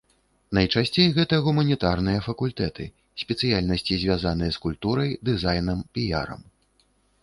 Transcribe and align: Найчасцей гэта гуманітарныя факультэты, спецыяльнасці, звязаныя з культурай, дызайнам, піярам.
Найчасцей 0.57 1.09
гэта 1.17 1.39
гуманітарныя 1.47 2.23
факультэты, 2.29 2.87
спецыяльнасці, 3.27 4.01
звязаныя 4.07 4.51
з 4.59 4.67
культурай, 4.69 5.09
дызайнам, 5.31 5.89
піярам. 5.97 6.41